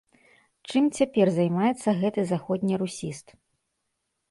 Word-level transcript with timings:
Чым 0.71 0.87
цяпер 0.99 1.31
займаецца 1.35 1.95
гэты 2.01 2.21
заходнерусіст? 2.33 3.27